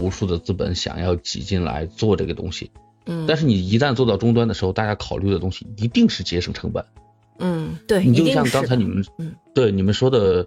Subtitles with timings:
[0.00, 2.70] 无数的资本想要挤进来做这个东西，
[3.06, 6.84] 嗯，但是你一旦做到终端的时候，大家考虑的东西一定是节省成本。
[7.38, 9.34] 嗯，对，你就像刚才你们嗯。
[9.54, 10.46] 对你们说的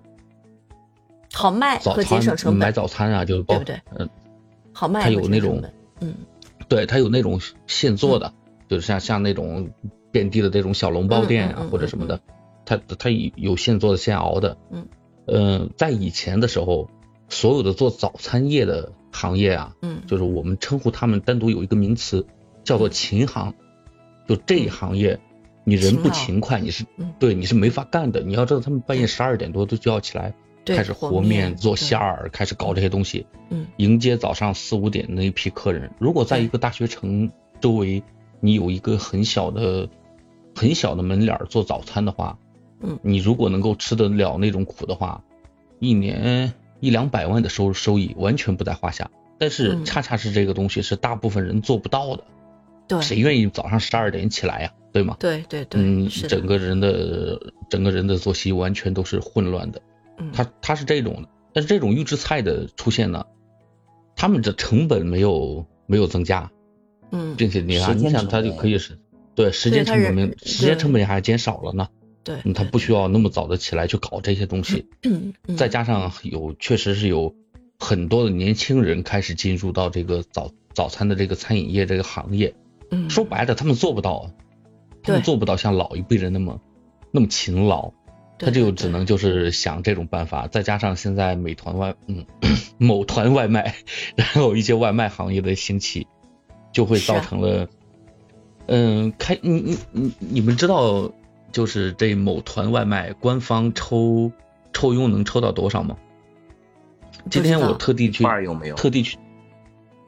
[1.32, 4.10] 好卖早和节省餐买成本，早餐啊，就是包对不对嗯，
[4.72, 5.64] 好卖它有那种
[6.02, 6.14] 嗯。
[6.70, 8.34] 对，它有那种现做的，
[8.70, 9.70] 就是像像那种
[10.12, 12.20] 遍地的这种小笼包店啊、或者什么的，
[12.66, 14.58] 它它有有现做的现熬的。
[14.72, 14.88] 嗯，
[15.26, 16.90] 呃，在以前的时候，
[17.30, 20.02] 所有的做早餐业的行业啊，嗯。
[20.08, 22.26] 就是我们称呼他们单独有一个名词
[22.66, 23.54] 叫做勤行，
[24.28, 25.20] 就这一行业，
[25.64, 27.14] 你人不勤快，你是嗯。
[27.20, 28.22] 对你是没法干的。
[28.22, 30.34] 你要知道，他们半夜十二点多都就要起来。
[30.66, 31.82] 对开始和和面做对。
[31.82, 33.68] 馅儿，开始搞这些东西，嗯。
[33.78, 35.92] 迎接早上四五点那一批客人。
[36.00, 38.02] 如果在一个大学城周围，
[38.40, 39.90] 你有一个很小的、
[40.56, 42.38] 很小的门脸做早餐的话，
[42.82, 42.98] 嗯。
[43.02, 45.22] 你如果能够吃得了那种苦的话，
[45.80, 46.54] 一年
[46.84, 49.10] 一两百万的收收益完全不在话下。
[49.40, 52.24] 但是嗯恰恰是这个东西是大部分人做不到的，
[52.88, 54.74] 对谁愿意早上十二点起来呀？
[54.92, 55.16] 对吗？
[55.20, 59.82] 对对对，嗯，整个人的整个人的作息完全都是混乱的。
[60.20, 63.26] 嗯它它是这种的，但是这种预制菜的出现呢，
[64.16, 66.52] 他们的成本没有没有增加，
[67.12, 69.00] 嗯并且你看，你想他就可以是
[69.36, 71.88] 对时间成本没时间成本还减少了呢，
[72.24, 77.36] 对，他，不需要那么早的起来去搞这些东西，嗯嗯再加上有确实是有
[77.78, 82.54] 很多的年轻人开始进入到这个早早餐的这个餐饮业这个行业，
[82.92, 83.10] 嗯。
[83.10, 84.32] 说白了，他们做不到，
[85.02, 86.62] 他们做不到像老一辈人那么
[87.12, 87.92] 那么勤劳，
[88.40, 92.26] 他就只能就是想这种办法，再加上现在美团外嗯
[92.80, 93.76] 某团外卖，
[94.16, 96.08] 然后一些外卖行业的兴起，
[96.72, 97.68] 就会造成了，
[98.68, 101.12] 嗯，开你你你你们知道
[101.54, 104.34] 就是这某团外卖官方抽
[104.74, 105.96] 抽佣能抽到多少吗？
[107.30, 108.76] 今天我特地去有没有？
[108.76, 109.18] 特地去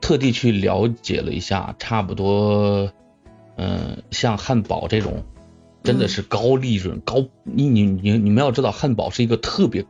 [0.01, 2.91] 特地去了解了一下，差不多，
[3.55, 5.23] 嗯、像汉堡这种，
[5.83, 9.85] 真的是高利润、高，你你你你们要知道，汉堡是一个特别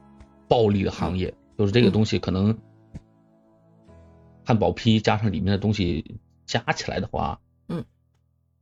[0.48, 2.58] 暴利的行业，就是这个东西可能
[4.46, 7.45] 汉堡批加上里面的东西加起来的话，嗯，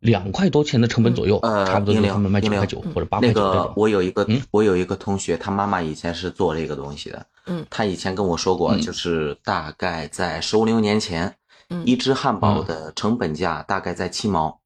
[0.03, 3.53] 两块多钱的成本左右，呃差不多就是他们卖九块九嗯或者八块那九那。
[3.53, 7.25] 个我有一个嗯我有一个同学，他妈妈以前是做这个东西的。
[7.45, 11.35] 嗯他以前跟我说过，嗯就是大概在十五六年前，
[11.69, 14.59] 嗯一只汉堡嗯的成本价大概在七毛。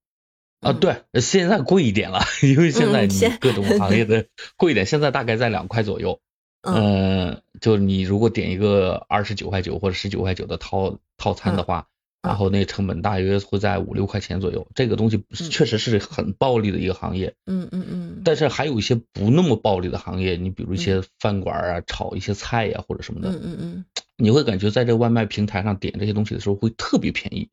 [0.62, 4.25] 啊，嗯对，现在贵一点了，因为现在你各种行业的
[4.58, 6.19] 贵一点，现在大概在两块左右。
[6.68, 11.86] 嗯嗯，就是你如果点一个二十九块九或者十九块九的套套餐的话，嗯
[12.28, 14.68] 然后那个成本大约会在五六块钱左右。
[14.76, 23.86] 这个东西嗯确实是很暴利的一个行业，嗯嗯嗯，但是还有一些不那么暴利的行业，你比如一些饭馆啊，炒一些菜呀、或者什么的，嗯嗯嗯
[24.18, 27.50] 你会感觉在这外卖平台上点这些东西的时候会特别便宜。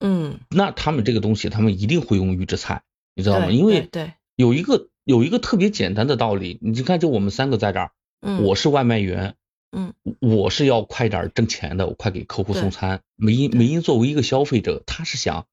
[0.00, 2.82] 嗯，那他们这个东西，他们一定会用预制菜，
[3.14, 3.50] 你知道吗？
[3.52, 9.36] 因为对对有一个有一个特别简单的道理，你看，就我们三个在这儿，嗯我是外卖员，
[9.72, 13.00] 嗯，我是要快点挣钱的，我快给客户送餐。
[13.16, 15.46] 梅英对梅英作为一个消费者，他是想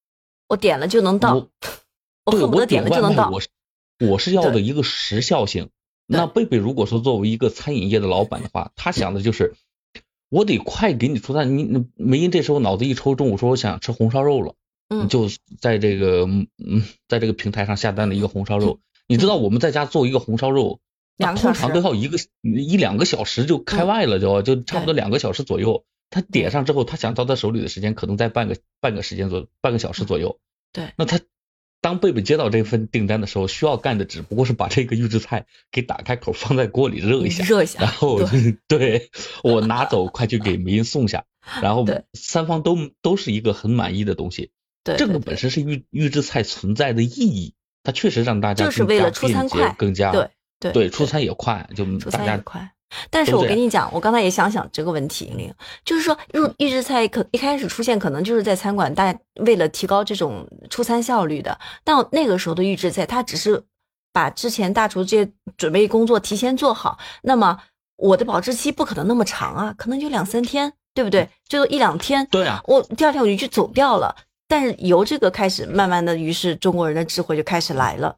[0.47, 3.47] 我点了就能到，我对我我恨不得点了就能到我，是
[3.99, 5.69] 我是要的一个时效性。
[6.05, 9.53] 那贝贝如果说作为一个餐饮业的老板的话，他想的就是
[10.29, 11.57] 我得快给你出餐。
[11.57, 14.55] 你你梅英这时候脑子一抽，中午说我想吃红烧肉了。
[14.91, 15.29] 嗯就
[15.59, 18.79] 在这个嗯嗯，在这个平台上下单了一个红烧肉。
[19.07, 20.88] 你知道我们在家做一个红烧肉，那
[21.19, 25.85] 通常都要一个一两个小时就开外了，就就差不多两个小时左右。
[26.09, 30.39] 他点上之后，他想到他手里的时间可能在半个半个时间左半个小时左右。
[30.73, 31.19] 对那他
[31.81, 39.11] 当贝贝接到这份订单的时候，需要干的只不过是把这个预制菜给打开口放在锅里热一下，热一下，然后对对
[39.43, 41.25] 我拿走，快去给梅英送下，
[41.61, 44.51] 然后三方都都是一个很满意的东西。
[44.83, 47.53] 对，这个本身是预预制菜存在的意义，
[47.83, 50.29] 它确实让大家就是为了出餐快更加对
[50.59, 52.71] 对对出餐也快，就出大家餐也快。
[53.11, 55.53] 但是我跟你讲，我刚才也想想这个问题，玲，
[55.85, 61.55] 就是说入预制菜可一开始出现，可能就是在餐馆，大家为了提高这种出餐效率的。
[61.83, 63.63] 但那个时候的预制菜，它只是
[64.11, 67.59] 把之前大厨这些准备工作提前做好，那么
[67.95, 71.29] 我的保质期不可能那么长啊，可能就两三天，对不对？
[71.45, 74.15] 最多一两天，对啊，我第二天我就去走掉了。
[74.49, 78.17] 但是由这个开始，慢慢的，于是中国人的智慧就开始来了，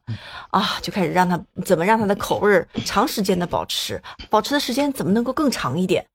[0.50, 6.06] 啊，就开始让他怎么让他的口味儿长时间的保持，保持的时间怎么能够更长一点？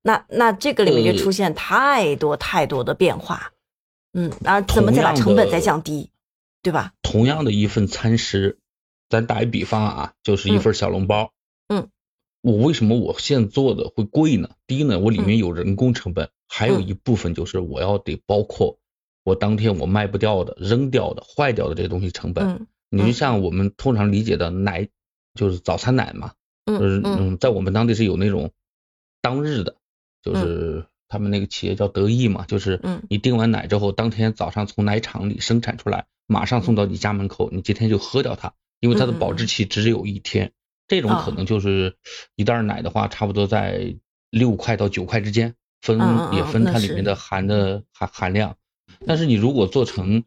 [0.00, 3.52] 那那这个里面就出现太多太多的变化，
[4.14, 6.08] 嗯，然后怎么再把成本再降低，
[6.62, 6.94] 对吧？
[7.02, 8.58] 同样的一份餐食，
[9.10, 11.32] 咱打一比方啊，就是一份小笼包，
[11.68, 11.90] 嗯，
[12.40, 14.48] 我为什么我现做的会贵呢？
[14.66, 18.78] 第一呢，我里面有人工成本，还有一部分就是我要得包括
[19.24, 22.46] 我当天我卖不掉的、扔掉的、坏掉的这些东西成本。
[22.48, 24.88] 嗯你就像我们通常理解的奶，
[25.34, 26.32] 就是早餐奶嘛，
[26.66, 28.50] 就是嗯在我们当地是有那种
[29.22, 29.76] 当日的，
[30.24, 40.50] 就是他们那个企业叫得意嘛，就是嗯你订完奶之后，当天早上从奶厂里生产出来，马上送到你家门口，你今天就喝掉它，因为它的保质期只有一天。
[40.88, 41.96] 这种可能就是
[42.34, 43.94] 一袋奶的话，差不多在
[44.30, 46.00] 六块到九块之间，分
[46.32, 48.56] 也分它里面的含的含含量。
[49.06, 50.24] 但是你如果做成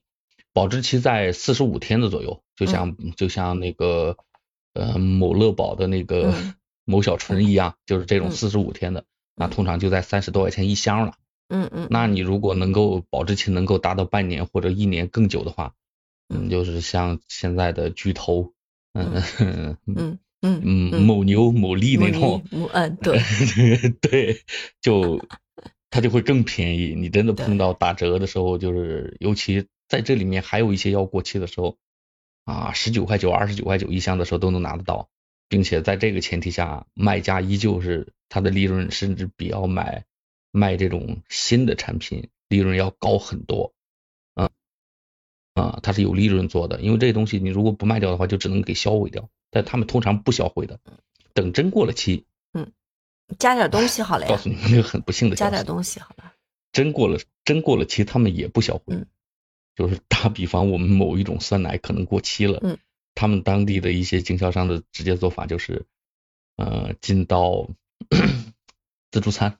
[0.53, 4.17] 保质期在四十五天的左右，就像就像那个
[4.73, 6.53] 呃某乐宝的那个嗯。
[6.85, 8.31] 某小纯一样，就是这种嗯。
[8.31, 9.05] 四十五天的，
[9.35, 11.13] 那通常就在三十多块钱一箱了。
[11.47, 15.75] 嗯嗯，那你如果能够保质期能够达到半年或者一年更久的话，
[16.27, 18.53] 嗯，就是像现在的巨头，
[18.93, 20.61] 嗯嗯嗯嗯
[20.91, 23.17] 嗯某牛某利那种，嗯对，
[24.01, 24.41] 对，
[24.81, 25.21] 就
[25.93, 26.95] 它就会更便宜。
[26.95, 31.77] 你真的碰到打折的时候，就是尤其在这里面还有一些要过期的时候，
[32.45, 35.07] 啊，十九块九、二十九块九一箱的时候都能拿得到，
[35.49, 40.03] 并且在这个前提下，卖家依旧是它的利润甚至比要买
[40.49, 43.75] 卖这种新的产品利润要高很多。
[44.33, 44.49] 啊
[45.53, 49.29] 啊，它是有利润做的，因为这些东西你如果不卖掉的话，就只能给销毁掉。
[49.51, 50.79] 但他们通常不销毁的，
[51.35, 52.25] 等真过了期，
[53.39, 56.33] 加点东西好了呀，告诉你们一个很不幸的加点东西好了，
[56.71, 58.83] 真过了真过了期，他们也不销毁。
[58.89, 59.05] 嗯。
[59.75, 62.77] 就是打比方，我们某一种酸奶可能过期了，嗯。
[63.15, 65.85] 他们当地的一些经销商的直接做法就是，
[66.57, 67.67] 呃，进到
[69.11, 69.57] 自助餐，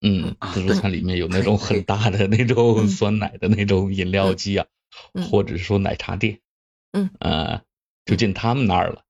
[0.00, 4.66] 嗯，啊自助餐里面有那种很大的那种酸奶的那种饮料机啊，
[5.14, 5.28] 嗯。
[5.28, 6.40] 或者是说奶茶店，
[6.92, 7.62] 嗯，呃，
[8.04, 9.04] 就进他们那儿了，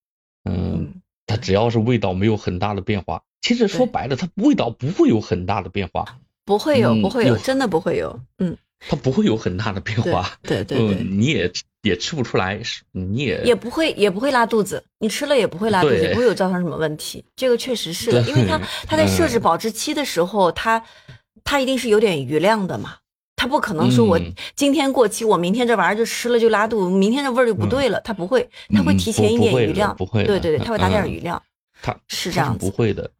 [0.44, 8.56] 嗯，嗯它只要是味道没有很大的变化，其实说白了，它味道不会有很大的变化，不会有嗯不会有，有真的不会有，嗯，
[8.88, 10.96] 它不会有很大的变化，对 对对。
[10.96, 11.52] 嗯，你也
[11.82, 17.25] 也吃不出来，是你也也不会也不会拉肚子，你吃了也不会拉肚子，也不会有造成什么问题。
[17.37, 20.82] 这个确实是的，因为它 它在设置嗯保质期的时候，它
[21.44, 22.96] 它一定是有点余量的嘛，
[23.37, 31.40] 它不可能说我嗯今天过期，我明天这玩意儿就吃了就拉肚，明天这味儿就不对了，它不会，它会嗯提前一点余量，不会的对对对，它会打点嗯余量，
[31.82, 33.10] 它是这样子不会的，对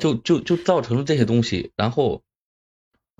[0.00, 2.22] 就就就造成了这些东西，然后。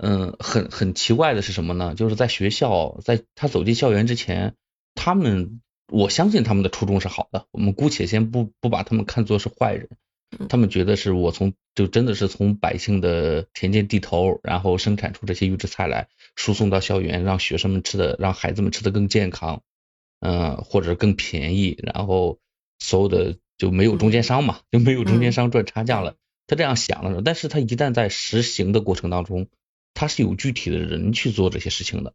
[0.01, 1.93] 嗯，很很奇怪的是什么呢？
[1.93, 4.55] 就是在学校，在他走进校园之前，
[4.95, 5.59] 他们
[5.91, 9.89] 我相信他们的初衷是好的，我们姑且先不不把他们看作是坏人，
[10.39, 16.07] 嗯他们觉得是我从就真的是从百姓的田间地头，然后生产出这些预制菜来，
[16.37, 19.63] 输送到校园，让学生们吃的，让孩子们吃的更健康，
[20.21, 22.39] 嗯、或者更便宜，然后
[22.79, 26.15] 所有的就没有中间商嘛，就没有中间商赚差价了。
[26.49, 29.47] 他这样想的，但是他一旦在实行的过程当中，
[29.93, 32.13] 他是有具体的人去做这些事情的。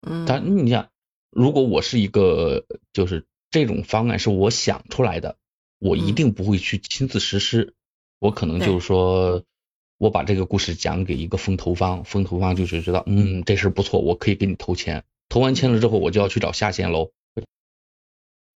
[0.00, 0.88] 嗯，他你想，
[1.30, 5.36] 如果我是一个就是这种方案是我想出来的，
[5.78, 7.74] 我一嗯定不会去亲自实施，
[8.18, 9.44] 我可能就是说。
[9.96, 15.04] 我把这个故事讲给一个风投方，风投方就是知道，嗯，这事儿不错，我可以给你投钱。
[15.28, 17.12] 投完钱了之后，我就要去找下线喽，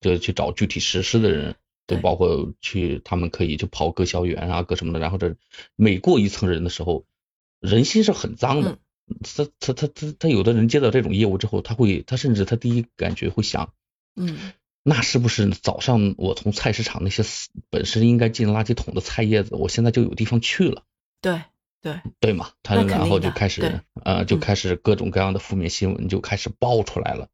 [0.01, 1.55] 就去找具体实施的人，
[1.89, 5.01] 就对包括去他们可以就跑各校园啊，各什么的。
[5.01, 5.35] 然后这
[5.75, 7.05] 每过一层人的时候，
[7.59, 8.79] 人心是很脏的。
[9.25, 13.73] 他他他他他有的人接到这种业务之后，他会他甚至他第一感觉会想，
[14.15, 14.53] 嗯
[14.83, 20.85] 那是不是早上我从菜市场那些死本身应该进垃圾桶的菜叶子，我现在就有地方去了，
[21.23, 21.41] 对
[21.81, 22.51] 对，对嘛？
[22.63, 27.29] 他然后就开始呃就嗯开始各种各样的负面新闻就开始爆出来了。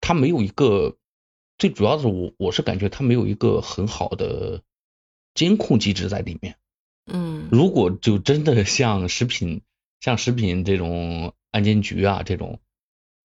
[0.00, 0.96] 他没有一个
[1.58, 4.62] 最主要的是我我是感觉它没有一个很好的
[5.34, 6.56] 监控机制在里面。
[7.10, 9.62] 嗯如果就真的像食品
[10.00, 12.58] 像食品这种安监局啊这种，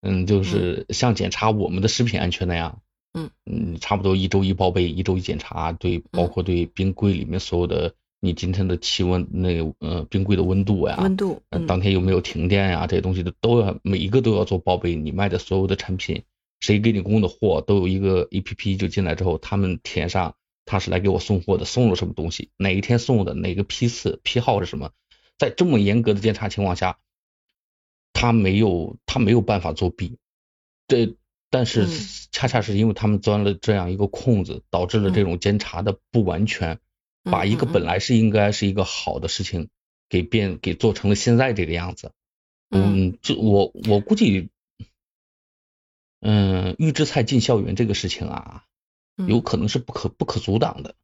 [0.00, 2.80] 嗯，就是像检查我们的食品安全那样，
[3.12, 14.94] 嗯嗯，差不多一周一报备，一周一检查，对，包括对冰柜里面所有的你今天的气温，那个呃冰柜的温度呀，温度，呃嗯当天有没有停电呀，这些东西的都要每一个都要做报备。
[14.94, 16.22] 你卖的所有的产品，
[16.62, 24.92] 谁给你供的货，都有一个 A P P 就进来之后，他们填上他是来给我送货的，送了什么东西，哪一天送的，哪个批次，批号是什么，
[25.36, 26.98] 在这么严格的监察情况下，
[28.14, 30.16] 他没有他没有办法作弊。
[30.88, 31.14] 这
[31.50, 31.90] 但是嗯。
[32.32, 36.78] 恰恰是因为他们钻了这样一个空子，导致了这种监察的不完全，
[37.24, 39.68] 把一个本来是应该是一个好的事情，
[40.08, 42.12] 给变给做成了现在这个样子。
[42.70, 43.10] 嗯。
[43.10, 44.48] 嗯，就我我估计，
[46.24, 48.62] 嗯，预制菜进校园这个事情啊，
[49.16, 50.94] 嗯有可能是不可不可阻挡的。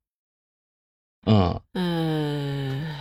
[1.27, 2.97] 嗯，嗯，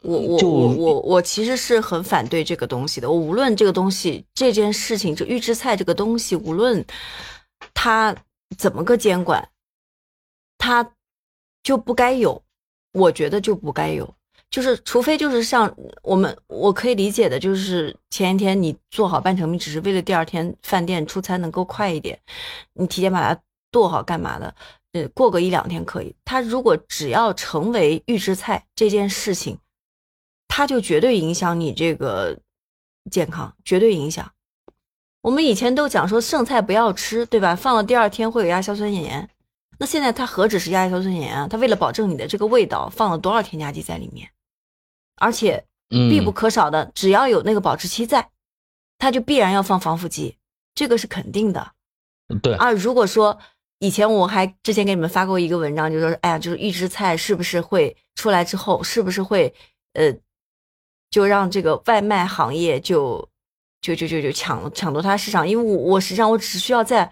[0.00, 3.10] 我我我我我其实是很反对这个东西的。
[3.10, 6.84] 我无论这个东西这件事情，这预制菜这个东西，无论
[7.74, 8.16] 它
[8.56, 9.50] 怎么个监管，
[10.56, 10.94] 它
[11.62, 12.42] 就不该有，
[12.92, 14.14] 我觉得就不该有。
[14.50, 22.18] 就是除非就是像我们我可以理解的，就是前一天你做好半成品，只是为了第二天饭店出餐能够快一点，
[22.72, 23.40] 你提前把它
[23.70, 24.54] 剁好干嘛的？
[24.92, 26.16] 呃，过个一两天可以。
[26.24, 29.58] 它如果只要成为预制菜这件事情，
[30.48, 32.38] 它就绝对影响你这个
[33.10, 34.32] 健康，绝对影响。
[35.20, 37.54] 我们以前都讲说剩菜不要吃，对吧？
[37.54, 39.28] 放了第二天会有亚硝酸盐。
[39.78, 41.46] 那现在它何止是亚硝酸盐啊？
[41.46, 44.30] 它为了保证你的这个味道，放了多少添加剂在里面？
[45.18, 48.30] 而且必不嗯，可少的，只要有那个保质期在，
[48.98, 50.36] 它就必然要放防腐剂，
[50.74, 51.72] 这个是肯定的。
[52.42, 53.38] 对，啊，如果说
[53.78, 59.54] 以前我还之前给你们发过一个文章，就说哎呀，就是预制菜是不是会出来之后，是不是会
[59.94, 60.12] 呃，
[61.10, 63.26] 就让这个外卖行业就
[63.80, 65.48] 就就就就抢抢夺它市场？
[65.48, 67.10] 因为我我实际上我只需要在，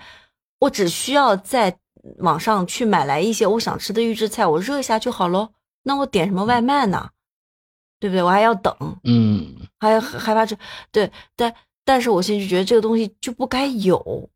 [0.58, 1.78] 我只需要在
[2.18, 5.50] 网上去买来一些我想吃的预制菜，我热一下就好喽。
[5.84, 7.10] 那我点什么外卖呢？
[8.06, 8.22] 对不对？
[8.22, 8.72] 我还要等。
[9.04, 10.56] 嗯，还害怕这
[10.92, 11.52] 对，但
[11.84, 14.28] 但是我现在就觉得这个东西就不该有，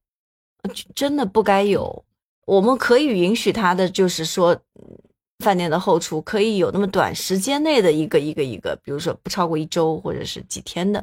[0.94, 2.04] 真的不该有。
[2.46, 4.98] 我们可以允许他的，就是说，嗯
[5.38, 11.02] 饭店的后厨可以有那么短时间内的一个一个一个，比如说不超过一周或者是几天的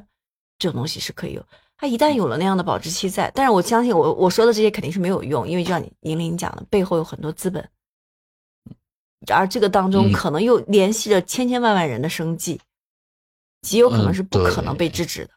[0.59, 1.43] 这种东西是可以有。
[1.75, 7.67] 它一旦有了那样的保质期在，但是我相信我我说的这些肯定是没有用，因为就像你银玲讲的，背后有很多资本，
[9.33, 12.59] 而这个当中嗯可能又联系着千千万万人的生计，
[13.61, 15.31] 极有可能嗯是不可能被制止的。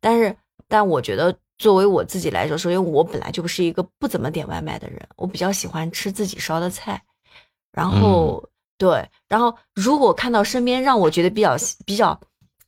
[0.00, 7.02] 但是，但我觉得作为我自己来说，首先我本来就不是一个不怎么点外卖的人，我比较喜欢吃自己烧的菜。
[7.72, 12.18] 然后、对，然后如果看到身边让我觉得比较比较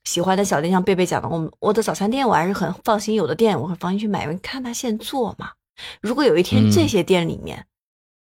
[0.05, 5.53] 喜欢的小店，像贝贝讲的，我们我的早餐店我还是很放心，有的店我会放心去买，因为看他现做嘛。
[6.01, 7.67] 如果有一天这嗯些店里面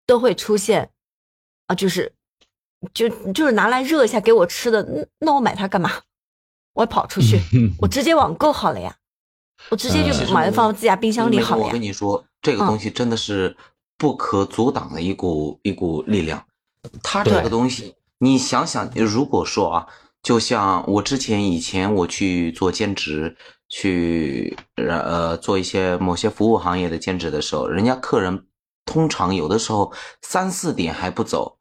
[0.06, 0.90] 都会出现
[1.66, 2.12] 啊，就是
[2.92, 5.90] 就就是拿来热一下给我吃的，那那我买它干嘛？
[6.74, 7.40] 我还跑出去，
[7.80, 8.94] 我直接网购好了呀，
[9.70, 11.80] 我直接呃就买放自家冰箱里好了我跟。
[11.80, 13.56] 你说，这个嗯东西真的是
[13.96, 16.44] 不可阻挡的一股一股力量。
[17.02, 19.86] 它这个东西，你想想，如果说啊，
[20.22, 23.36] 就像我之前以前我去做兼职，
[23.70, 28.46] 去呃做一些某些服务行业的兼职的时候，人家客人
[28.84, 31.55] 通常有的时候三四点还不走，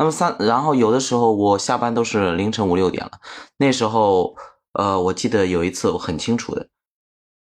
[0.00, 3.20] 那么三，然后有的时候我下班都是凌晨五六点了，
[3.58, 4.34] 那时候
[4.72, 6.66] 呃，我记得有一次我很清楚的，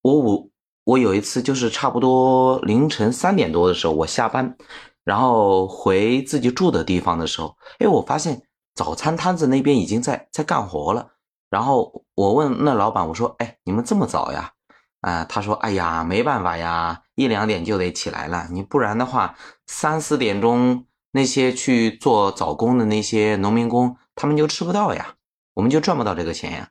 [0.02, 0.52] 我五
[0.84, 4.58] 我有一次就是差不多凌晨三点多的时候，我下班，
[5.06, 8.42] 然后回自己住的地方的时候，哎，我发现
[8.76, 11.08] 早餐摊子那边已经在在干活了。
[11.50, 14.52] 然后我问那老板，我说：“哎，你们这么早呀？”
[15.00, 25.16] 啊、他说：“哎呀，没办法呀，一两点就得起来了，你不然的话，三四点钟那些去做早工的那些农民工，他们就吃不到呀，
[25.54, 26.70] 我们就赚不到这个钱呀。”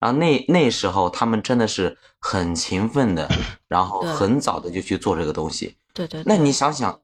[0.00, 3.28] 然后那那时候他们真的是很勤奋的，
[3.68, 5.76] 然后很早的就去做这个东西。
[5.92, 7.00] 对对对，那你想想，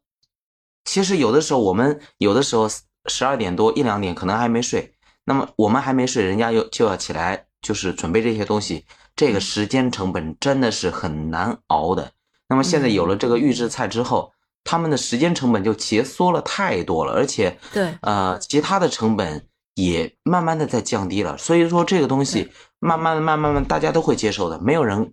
[0.85, 2.67] 其实有的时候我们有的时候
[3.07, 12.13] 十二点多一两点可能还没睡，那么我们还没睡，人家又就要起来，就是准备这些东西，这个嗯时间成本真的是很难熬的。
[12.49, 14.33] 那么现在有了这个预制菜之后，
[14.67, 21.39] 他们的时间成本就节缩了太多了，而且对呃，其他的成本也慢慢的在降低了。
[21.39, 25.13] 所以说这个东西慢慢的、慢慢慢，大家都会接受的，没有人，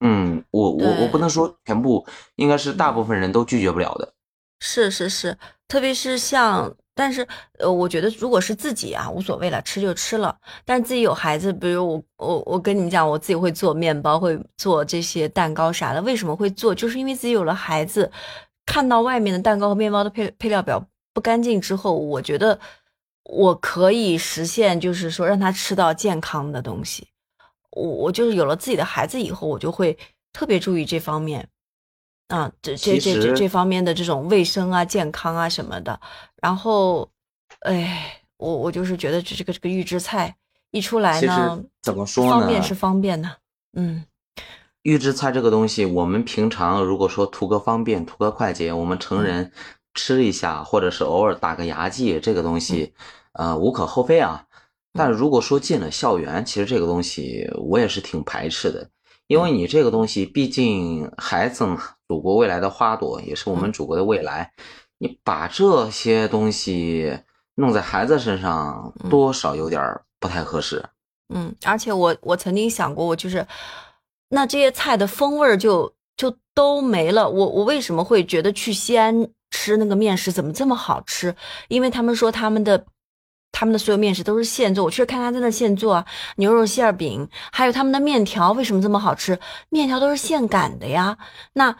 [0.00, 2.06] 嗯，我我我不能说全部，
[2.36, 4.14] 应该是大部分人都拒绝不了的。
[4.60, 5.36] 是是是，
[5.68, 7.26] 特别是像，但是
[7.58, 10.34] 呃，我觉得如果是自己啊，无所谓了，吃就吃了。
[10.64, 16.00] 但是自己有孩子，比如我我我跟你们讲，我自己会做面包，会做这些蛋糕啥的。
[16.00, 16.74] 为什么会做？
[16.74, 18.10] 就是因为自己有了孩子，
[18.66, 22.58] 看到外面的蛋糕和面包的配配料表不干净之后，我觉得
[23.24, 27.08] 我可以实现，就是说让他吃到健康的东西。
[27.70, 29.98] 我我就是有了自己的孩子以后，我就会
[30.32, 31.48] 特别注意这方面。
[32.28, 36.00] 啊，这这这这这方面的这种卫生啊、健康啊什么的，
[36.40, 37.08] 然后，
[37.60, 40.34] 哎，我我就是觉得这这个这个预制菜
[40.70, 42.30] 一出来呢，怎么说呢？
[42.30, 43.36] 方便是方便的，
[43.74, 44.06] 嗯，
[44.84, 49.50] 预制菜这个东西，我们平常如果说图个方便、图个快捷，我们成人
[49.94, 52.92] 吃一下，或者是偶尔打个牙祭，这个东西，
[53.32, 54.44] 呃，无可厚非啊。
[54.92, 58.90] 但如果说进了校园，其实这个东西我也是挺排斥的，
[59.26, 64.52] 因为你这个东西，毕竟孩子嘛，祖国未来的花朵，也是我们祖国的未来，
[64.98, 67.20] 你把这些东西
[67.54, 69.82] 弄在孩子身上，多少有点
[70.20, 70.84] 不太合适。
[71.34, 73.46] 嗯，而且我我曾经想过，我就是
[74.34, 77.28] 那这些菜的风味儿就就都没了。
[77.28, 81.34] 我我为什么会觉得去西安吃那个面食怎么这么好吃？
[81.68, 82.84] 因为他们说他们的
[83.52, 86.04] 他们的所有面食都是现做，我去看他在那现做啊，
[86.36, 89.38] 牛肉馅儿饼，还有他们的面条为什么这么好吃？
[89.70, 91.16] 面条都是现擀的呀。
[91.52, 91.76] 那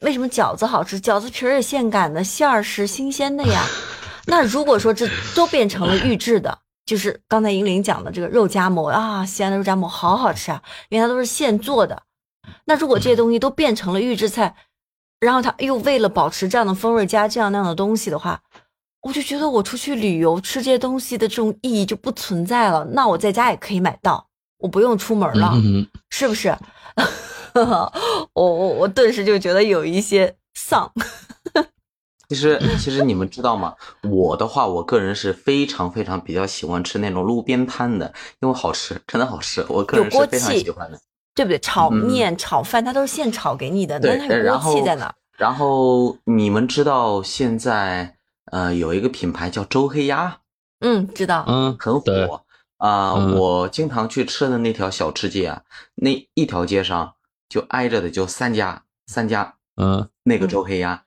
[0.00, 1.00] 为什么饺子好吃？
[1.00, 3.64] 饺子皮儿也现擀的，馅儿是新鲜的呀。
[4.26, 12.04] 那如果说这都变成了预制的，就是刚才银玲讲的这个肉夹馍啊，西安的肉夹馍好好吃啊，因为它都是现做的。
[12.64, 14.54] 那如果这些东西都变成了预制菜，
[15.18, 18.40] 然后他又为了保持这样的风味加这样那样的东西的话，
[19.00, 22.84] 我就觉得我出去旅游吃这些东西的这种意义就不存在了。
[22.92, 24.28] 那我在家也可以买到，
[24.58, 26.56] 我不用出门了，嗯是不是？
[27.54, 27.90] 我
[28.34, 30.92] 我我顿时就觉得有一些丧。
[32.28, 33.74] 其实，其实你们知道吗？
[34.02, 39.64] 我的话，我个人是非常非常比较喜欢吃那种路边摊的，因为好吃，真的好吃。
[39.68, 40.98] 我个人是非常喜欢的，
[41.34, 41.58] 对不对？
[41.58, 45.14] 炒嗯面、炒饭，它都是现炒给你的，对然后锅气在哪？
[45.36, 48.16] 然后你们知道现在
[48.52, 50.38] 呃有一个品牌叫周黑鸭，
[50.80, 51.44] 嗯，知道。
[51.46, 52.42] 嗯，很火
[52.78, 55.62] 啊、嗯我经常去吃的那条小吃街啊，
[55.94, 57.14] 那一条街上
[57.48, 61.04] 就挨着的就三家，三家嗯那个嗯周黑鸭，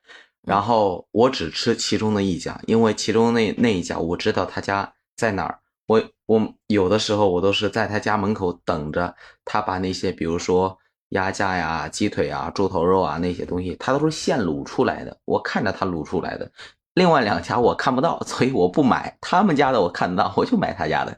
[0.47, 5.59] 然后我只吃其中的一家，因为其中那那一家我知道他家在哪儿。
[5.87, 10.77] 我我有的时候我都是在他家门口等着他把那些比如说
[11.09, 16.51] 鸭架呀、鸡腿啊、猪头肉啊那些东西，他都是现卤出来的，我看着他卤出来的。
[16.93, 19.17] 另外两家我看不到，所以我不买。
[19.21, 21.17] 他们家的我看得到，我就买他家的。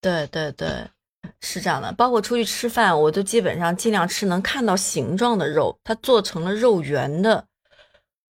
[0.00, 0.68] 对对对，
[1.40, 1.90] 是这样的。
[1.92, 7.44] 包括出去吃饭，我都基本上尽量吃能看到形状的肉，它做成了肉圆的，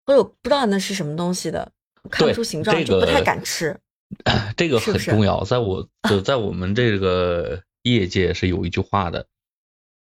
[0.06, 1.72] 或者我不知道那是什么东西的，
[2.10, 3.78] 看不出形状这就不太敢吃。
[4.56, 9.26] 这个很重要，在我 就在我们这个业界是有一句话的，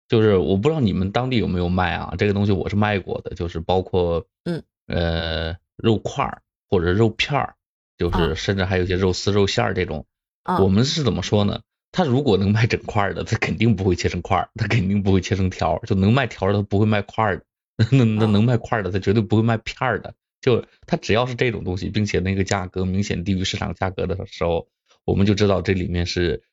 [0.10, 2.14] 就是我不知道你们当地有没有卖啊？
[2.18, 7.56] 这个东西我是卖过的，就是包括嗯呃肉块儿或者肉片儿，
[7.98, 10.06] 就啊是甚至还有一些肉丝、肉馅儿这种。
[10.44, 11.62] 啊，我们是怎么说呢？
[11.92, 17.45] 他如果能卖整块儿的，他肯定不会切成块儿，他肯定不会切成条儿，就能卖条儿的，他不会卖块儿的。
[17.92, 20.14] 那那哦能卖块儿的，他绝对不会卖片儿的。
[20.42, 24.68] 就它只要是这种东西，并且那个价格明显低于市场价格的时候，
[25.04, 26.44] 我们就知道这里面是，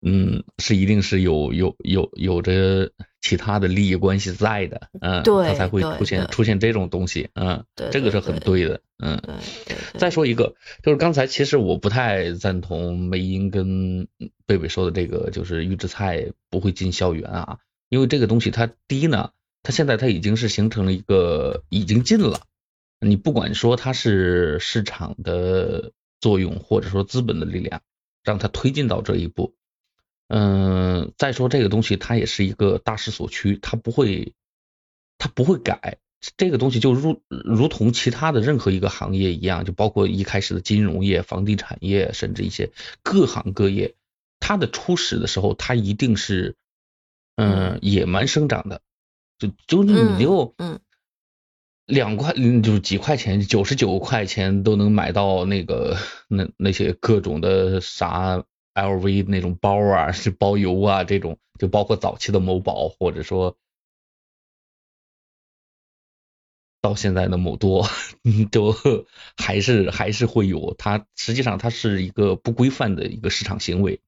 [0.00, 2.90] 嗯，是一定是有有有有着
[3.20, 9.20] 其他的利益关系在的，嗯，对它才会出现出现这种东西，嗯，对这个是很对的，嗯。
[9.98, 14.08] 再说一个，就是刚才其实我不太赞同梅英跟
[14.46, 17.58] 贝贝说的这个，就是预制菜不会进校园啊，
[17.90, 19.32] 因为这个东西它第一呢，
[19.68, 22.40] 它现在它已经是形成了一个已经进了，
[23.00, 27.82] 你不管说它是市场的作用，或者说资本的力量，
[28.24, 29.54] 让它推进到这一步。
[30.28, 34.32] 嗯，再说这个东西它也是一个大势所趋，它不会，
[35.18, 35.98] 它不会改。
[36.38, 42.70] 这个东西就如如同其他的任何一个行业一样，就包括一开始的金融业、房地产业，甚至一些
[43.02, 43.96] 各行各业，
[44.40, 46.56] 它的初始的时候，它一定是
[47.36, 48.80] 嗯野蛮生长的，
[49.38, 50.80] 就就是你就嗯
[51.86, 55.96] 两块，嗯就是几块钱，九十九块钱都能买到那个
[56.28, 63.56] 那那些各种的啥 LV 那种包啊，是包邮啊这种，就包括早期的某宝，或者说
[66.80, 67.86] 到现在的某多，
[68.52, 68.74] 都
[69.36, 74.00] 还是还是会有，它实际上它是一个不规范的一个市场行为。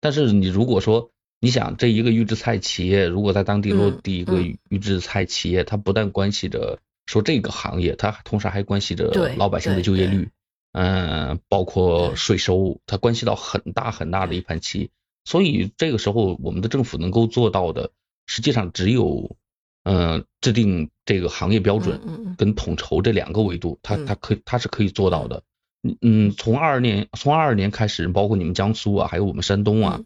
[0.00, 1.10] 但是你如果说
[1.40, 4.58] 你想这一个预制菜企业，如果在当地落嗯地一个嗯。
[4.68, 10.28] 预制菜企业，它不但关系着说这个行业，它同时还关系着老百姓的就业率，
[10.72, 14.90] 嗯，包括税收，它关系到很大很大的一盘棋。
[15.24, 17.90] 所以这个时候，我们的政府能够做到的，
[18.26, 19.36] 实际上只有，
[19.84, 24.06] 嗯，制定这个行业标准跟统筹这两个维度，它嗯。
[24.06, 25.42] 它可以它是可以做到的。
[25.82, 30.02] 嗯嗯，从二二年从二二年开始，包括你们江苏啊，还有我们山东啊，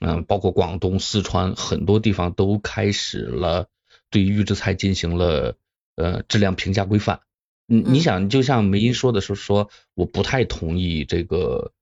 [0.00, 3.68] 嗯，包括广东、四川很多地方都开始了
[4.10, 5.56] 对预制菜进行了
[5.96, 7.20] 呃质量评价规范。
[7.66, 11.72] 你想，就像梅英说的是说，我不太同意这个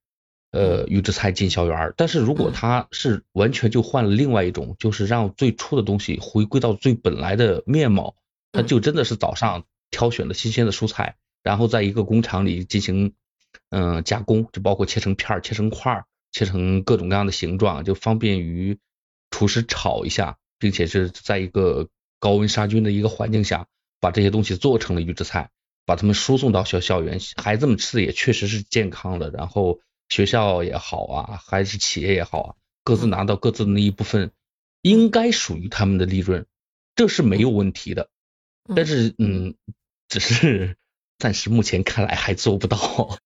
[0.51, 2.53] 呃预制菜进校园儿，但是如果嗯。
[2.53, 8.17] 它是完全就换了另外一种，就是让最初的东西回归到最本来的面貌，
[8.51, 8.67] 它嗯。
[8.67, 13.13] 就真的是早上挑选的新鲜的蔬菜，然后在一个工厂里进行
[13.71, 18.79] 嗯、呃加工，就包括切成片儿、切成块儿、切成各种各样的形状，就方便于
[19.31, 23.69] 厨师炒一下，并且是在一个高温杀菌的一个环境下，
[24.01, 25.49] 把这些东西做成了预制菜，
[25.87, 34.31] 把它们输送到校校园，孩子们吃的也确实是健康的，然后学校也好啊，还是企业也好啊，各自拿到各自的那一部分，
[34.83, 36.45] 应该属于他们的利润，
[36.95, 38.11] 这是没有问题的。
[38.75, 39.55] 但是，嗯，
[40.07, 40.77] 只是
[41.17, 43.19] 暂时目前看来还做不到。